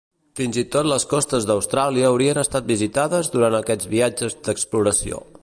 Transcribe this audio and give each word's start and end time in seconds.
Fins 0.37 0.55
i 0.59 0.61
tot 0.75 0.87
les 0.91 1.03
costes 1.11 1.45
d'Austràlia 1.49 2.07
haurien 2.09 2.41
estat 2.45 2.73
visitades 2.73 3.31
durant 3.37 3.59
aquests 3.61 3.93
viatges 3.95 4.39
d'exploració. 4.51 5.25